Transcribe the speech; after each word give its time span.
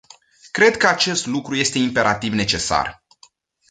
Cred 0.51 0.77
că 0.77 0.87
acest 0.87 1.25
lucru 1.25 1.55
este 1.55 1.77
imperativ 1.77 2.33
necesar. 2.33 3.03